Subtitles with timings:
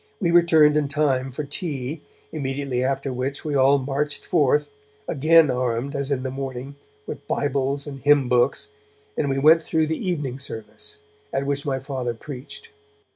[0.19, 2.01] We returned in time for tea,
[2.31, 4.67] immediately after which we all marched forth,
[5.07, 8.71] again armed as in the morning, with Bibles and hymn books,
[9.15, 10.97] and we went though the evening service,
[11.31, 12.69] at which my Father preached.